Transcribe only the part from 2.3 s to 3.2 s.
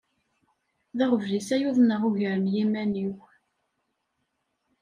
n yiman-iw.